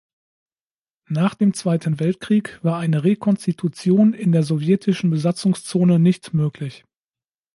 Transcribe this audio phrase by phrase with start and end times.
[1.09, 6.85] Nach dem Zweiten Weltkrieg war eine Rekonstitution in der sowjetischen Besatzungszone nicht möglich.